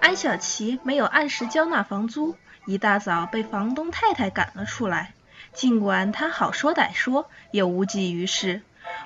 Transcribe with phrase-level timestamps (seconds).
[0.00, 5.12] 安小琪没有按时交纳房租，一大早被房东太太赶了出来。
[5.52, 8.62] 尽管她好说歹说，也无济于事。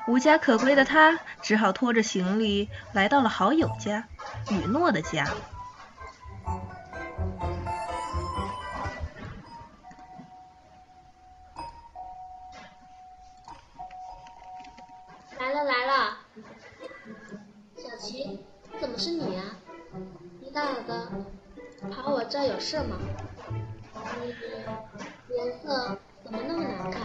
[0.06, 4.04] 无家可归的她只好拖着行李来到了好友家，
[4.50, 5.26] 雨诺的家。
[18.96, 19.44] 是你啊？
[20.40, 21.08] 一大早的
[21.90, 22.96] 跑我这儿有事吗？
[24.22, 24.34] 你
[25.34, 27.02] 颜色怎么那么难看？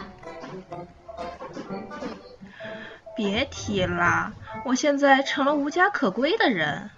[3.16, 4.32] 别提了，
[4.66, 6.90] 我现在成了无家可归的人。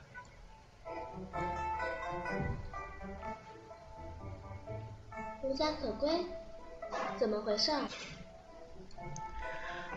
[5.42, 6.26] 无家可归？
[7.18, 7.72] 怎么回事？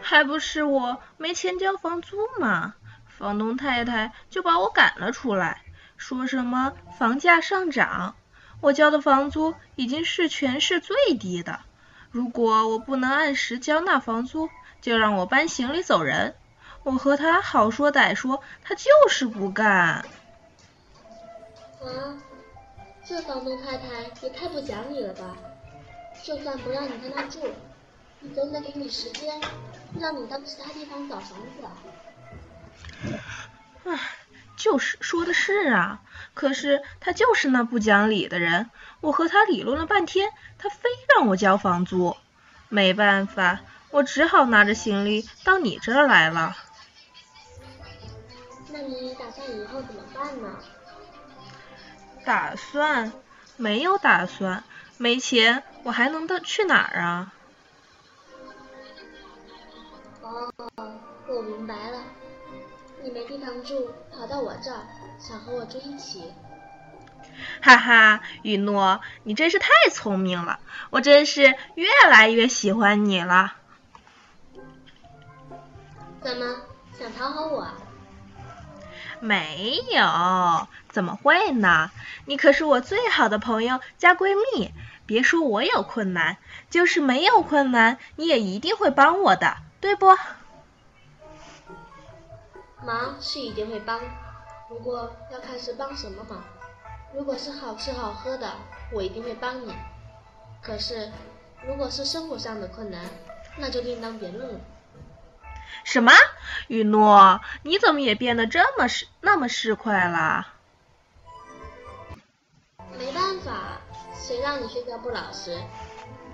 [0.00, 2.74] 还不是我没钱交房租嘛，
[3.16, 5.62] 房东太太就把我赶了出来，
[5.96, 8.16] 说什么房价上涨，
[8.60, 11.60] 我交的房租已经是全市最低的，
[12.10, 16.34] 如果我不能按时交纳房租，就让我搬行李走人。
[16.82, 20.04] 我和他好说歹说，他就是不干。
[21.80, 22.18] 啊，
[23.04, 23.86] 这房东太太
[24.20, 25.36] 也太不讲理了吧！
[26.22, 27.40] 就算不让你在那住，
[28.20, 29.40] 你总得给你时间，
[29.98, 31.66] 让你到其他地方找房子。
[33.84, 33.98] 唉，
[34.56, 36.00] 就是说的是啊，
[36.34, 38.70] 可是他就是那不讲理的人。
[39.00, 42.16] 我和他理论了半天，他非让我交房租，
[42.68, 43.60] 没办法。
[43.90, 46.56] 我只好拿着行李到你这儿来了。
[48.72, 50.58] 那你打算以后怎么办呢？
[52.24, 53.12] 打算？
[53.56, 54.64] 没有打算。
[54.96, 57.32] 没钱，我还能到去哪儿啊？
[60.22, 60.52] 哦，
[61.28, 62.02] 我明白了。
[63.04, 64.80] 你没地方住，跑到我这儿，
[65.18, 66.32] 想和我住一起。
[67.60, 73.56] 哈哈，雨诺，你真是太聪明了，我真是越来越喜欢你了。
[76.22, 76.56] 怎么
[76.98, 77.68] 想讨好我？
[79.20, 81.90] 没有，怎么会呢？
[82.24, 84.72] 你可是我最好的朋友加闺蜜，
[85.04, 86.38] 别说我有困难，
[86.70, 90.16] 就是没有困难，你也一定会帮我的，对不？
[92.84, 94.00] 忙是一定会帮，
[94.68, 96.44] 不过要看是帮什么忙。
[97.14, 98.52] 如果是好吃好喝的，
[98.92, 99.74] 我一定会帮你。
[100.62, 101.10] 可是，
[101.66, 103.00] 如果是生活上的困难，
[103.56, 104.60] 那就另当别论了。
[105.84, 106.12] 什么？
[106.68, 110.46] 雨诺，你怎么也变得这么市那么市侩了？
[112.98, 113.80] 没办法，
[114.14, 115.58] 谁让你睡觉不老实，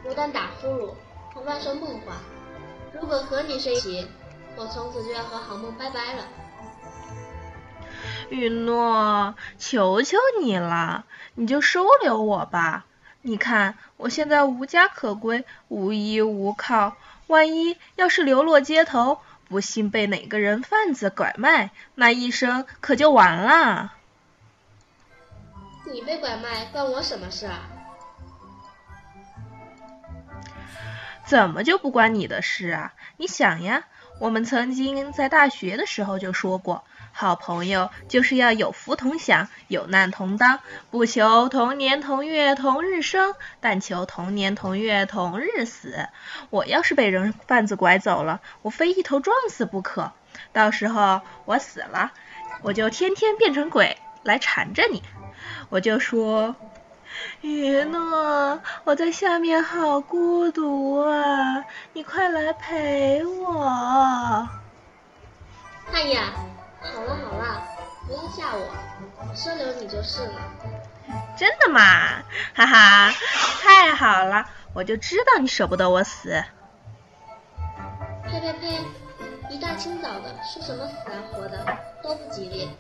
[0.03, 0.94] 不但打呼噜，
[1.34, 2.19] 还乱说梦话。
[2.93, 4.09] 如果和你睡一起，
[4.56, 6.25] 我从此就要和好梦拜拜了。
[8.28, 12.84] 雨诺，求求你了，你就收留我吧。
[13.22, 16.97] 你看，我现在无家可归，无依无靠，
[17.27, 19.21] 万一要是流落街头。
[19.49, 23.94] 不幸被哪个人贩子拐卖，那一生可就完了。
[25.93, 27.59] 你被拐卖关我什么事啊？
[31.27, 32.94] 怎么就不关你的事啊？
[33.16, 33.89] 你想呀，
[34.20, 36.84] 我们曾经在大学的时候就说过。
[37.10, 40.60] 好朋友就是要有福同享，有难同当，
[40.91, 46.06] 不求同年同月同日生，但求同年同月同日死。
[46.50, 50.12] 我要是被人贩子拐走了，我非一头撞死不可。
[50.53, 52.12] 到时候我死了，
[52.60, 55.03] 我就天天变成鬼来缠着你。
[55.70, 56.54] 我就说，
[57.43, 64.48] 雨诺，我在下面好孤独啊，你快来陪我。
[65.93, 66.32] 哎呀！
[66.81, 67.62] 好了好了，
[68.06, 70.41] 不要吓我，收留你就是了。
[71.37, 71.81] 真的吗？
[72.54, 73.10] 哈哈，
[73.62, 76.31] 太好了，我就知道你舍不得我死。
[78.31, 78.78] 呸呸呸！
[79.50, 81.66] 一大清早的说什么死啊活的，
[82.03, 82.71] 多不吉利。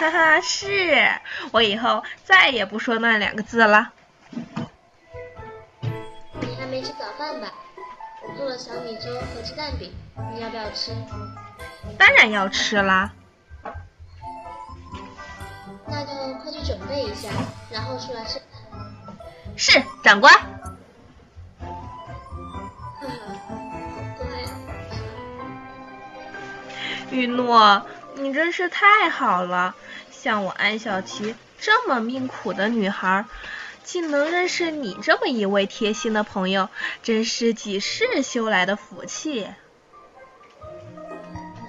[0.00, 1.10] 哈哈，是
[1.52, 3.92] 我以后再也不说那两个字了。
[4.30, 4.40] 你
[6.58, 7.52] 还没吃早饭吧？
[8.26, 9.92] 我做了小米粥和鸡蛋饼，
[10.32, 10.92] 你要不要吃？
[11.98, 13.12] 当然要吃啦，
[15.86, 16.08] 那就
[16.42, 17.28] 快去准备一下，
[17.70, 18.40] 然后出来吃。
[19.58, 20.34] 是，长官。
[27.10, 29.74] 雨诺，你真是太好了，
[30.22, 33.24] 像我安小琪这么命苦的女孩，
[33.82, 36.68] 竟能认识你这么一位贴心的朋友，
[37.02, 39.48] 真是几世修来的福气。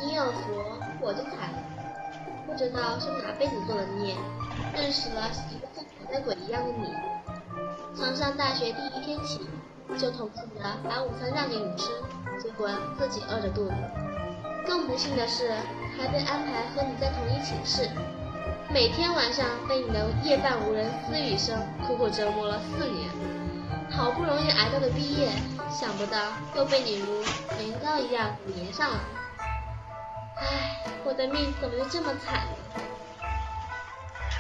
[0.02, 0.62] 你有福，
[1.00, 1.64] 我就惨了。
[2.46, 4.18] 不知道是哪辈子做的孽，
[4.76, 6.94] 认识了一个像讨债鬼一样的你。
[7.96, 9.48] 从上大学第一天起，
[9.98, 11.88] 就统计着把午餐让给你吃，
[12.44, 12.70] 结果
[13.00, 13.76] 自己饿着肚子。
[14.68, 15.54] 更不幸的是，
[15.98, 17.90] 还被安排和你在同一寝室，
[18.74, 23.10] 每天晚上被你的夜半无人私语声苦苦折磨了四年。
[23.90, 25.30] 好不容易挨到了毕业，
[25.70, 26.18] 想不到
[26.56, 27.22] 又被你如
[27.60, 29.00] 年糕一样粘上了。
[30.38, 32.82] 唉，我的命怎么就这么惨呢？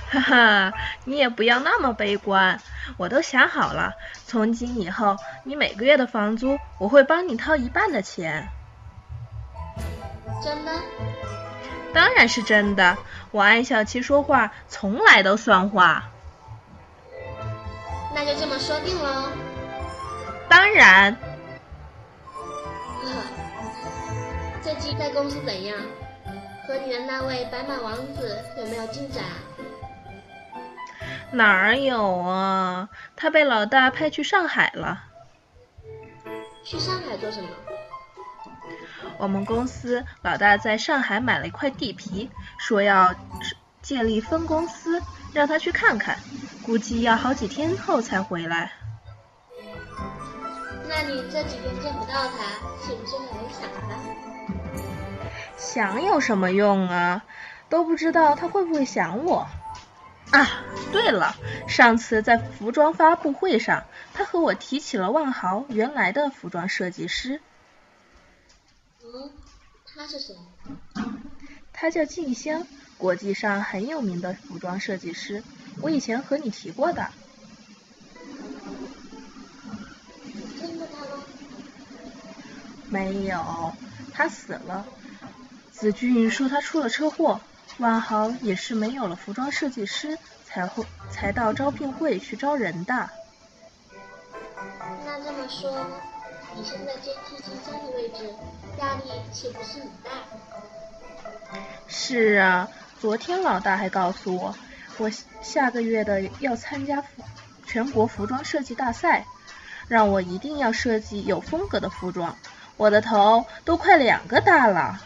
[0.09, 0.73] 哈哈，
[1.03, 2.57] 你也不要那么悲观，
[2.95, 3.93] 我都想好了，
[4.25, 8.47] 从今以后，你每个月的房租我会帮你掏一半的钱。
[10.41, 10.71] 真的？
[11.93, 12.97] 当然是真的，
[13.31, 16.09] 我安小七说话从来都算话。
[18.13, 19.29] 那就这么说定喽。
[20.49, 21.15] 当然。
[24.63, 25.77] 这期在公司怎样？
[26.67, 29.23] 和你的那位白马王子有没有进展？
[31.31, 32.87] 哪儿有啊？
[33.15, 35.03] 他被老大派去上海了。
[36.63, 37.49] 去上海做什么？
[39.21, 43.13] 我们公司老大在上海买了一块地皮，说要
[43.79, 44.99] 建立分公司，
[45.31, 46.17] 让他去看看，
[46.65, 48.71] 估计要好几天后才回来。
[50.89, 52.43] 那你这几天见不到他，
[52.83, 53.95] 是不是很想他？
[55.55, 57.23] 想有什么用啊？
[57.69, 59.47] 都不知道他会不会想我。
[60.31, 60.47] 啊，
[60.91, 61.35] 对了，
[61.67, 63.83] 上次在服装发布会上，
[64.15, 67.39] 他和我提起了万豪原来的服装设计师。
[69.13, 69.29] 嗯，
[69.85, 70.35] 他是谁？
[71.73, 72.65] 他叫静香，
[72.97, 75.43] 国际上很有名的服装设计师。
[75.81, 77.09] 我以前和你提过的。
[80.57, 81.23] 见过他吗？
[82.89, 83.73] 没有，
[84.13, 84.85] 他死了。
[85.71, 87.41] 子俊说他出了车祸。
[87.77, 93.09] 万豪也是没有了服装设计师，才会才到招聘会去招人的。
[95.03, 95.87] 那这么说，
[96.55, 98.29] 你现在接替金香的位置，
[98.79, 99.01] 压力
[99.31, 100.11] 岂不是很大？
[101.87, 102.67] 是啊，
[102.99, 104.55] 昨天老大还告诉我，
[104.97, 105.09] 我
[105.41, 107.03] 下个月的要参加
[107.65, 109.25] 全国服装设计大赛，
[109.87, 112.37] 让我一定要设计有风格的服装。
[112.77, 115.01] 我的头都快两个大了。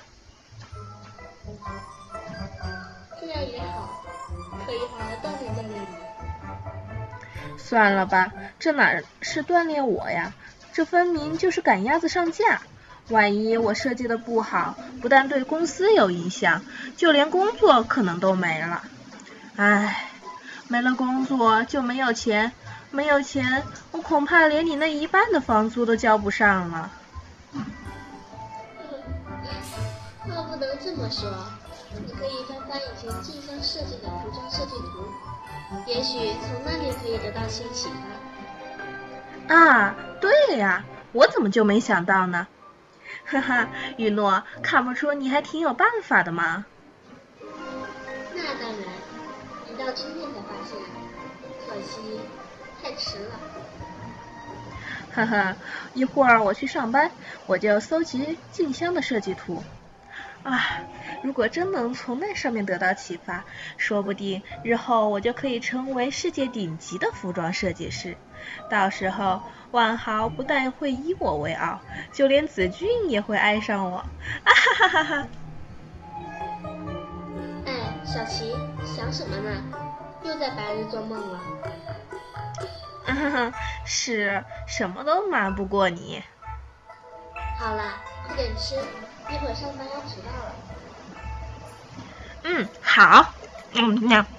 [3.19, 4.03] 这样也好，
[4.65, 10.33] 可以好好锻炼锻炼你算了吧，这哪是锻炼我呀？
[10.75, 12.61] 这分明就是赶鸭子上架。
[13.07, 16.61] 万一我设计的不好，不但对公司有影响，
[16.97, 18.83] 就连工作可能都没了。
[19.55, 20.09] 唉，
[20.67, 22.51] 没了工作就没有钱，
[22.91, 26.91] 没有钱，我恐怕连你那一半的房租都交不上了。
[30.27, 31.31] 话不能这么说，
[32.05, 35.07] 你可以翻翻以前静香设计的服装设计图。
[35.87, 38.14] 也许从那里可以得到些启发。
[39.47, 42.47] 啊，对呀，我怎么就没想到呢？
[43.25, 46.65] 哈哈，雨诺，看不出你还挺有办法的嘛？
[48.33, 48.81] 那当然，
[49.67, 50.77] 直到今天才发现，
[51.67, 52.19] 可惜
[52.81, 53.39] 太迟了。
[55.13, 55.55] 哈哈，
[55.93, 57.11] 一会儿我去上班，
[57.45, 59.63] 我就搜集静香的设计图。
[60.45, 60.79] 啊，
[61.23, 63.43] 如果真能从那上面得到启发，
[63.77, 68.15] 说不定日后我就可以成为世界顶级的服装设计师。
[68.69, 69.41] 到时候，
[69.71, 71.81] 万豪不但会以我为傲，
[72.13, 73.97] 就连子俊也会爱上我。
[73.97, 74.05] 啊
[74.45, 75.27] 哈哈哈哈！
[77.65, 77.73] 哎，
[78.05, 78.55] 小琪，
[78.85, 79.63] 想什么呢？
[80.21, 81.39] 又在白日做梦了？
[83.03, 83.51] 哈哈，
[83.83, 86.21] 是什么都瞒不过你。
[87.57, 87.95] 好了，
[88.27, 88.75] 快点吃。
[89.27, 90.65] 一会上班要迟到了。
[92.43, 93.35] 嗯，好。
[93.73, 94.34] 嗯，那。